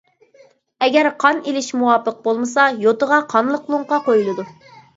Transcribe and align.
ئەگەر 0.85 1.09
قان 1.23 1.41
ئېلىش 1.51 1.67
مۇۋاپىق 1.83 2.19
بولمىسا، 2.25 2.67
يوتىغا 2.87 3.23
قانلىق 3.37 3.73
لوڭقا 3.77 4.05
قويۇلىدۇ. 4.09 4.51